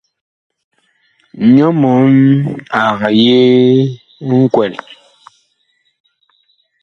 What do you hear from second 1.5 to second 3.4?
Nyɔ mɔɔn ag yi